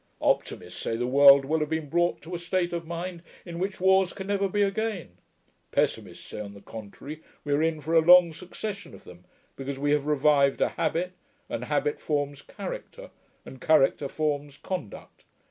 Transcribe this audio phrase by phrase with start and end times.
[0.23, 3.79] Optimists say the world will have been brought to a state of mind in which
[3.79, 5.19] wars can never be again;
[5.71, 9.25] pessimists say, on the contrary, we are in for a long succession of them,
[9.55, 11.13] because we have revived a habit,
[11.49, 13.11] and habit forms character,
[13.45, 15.23] and character forms conduct.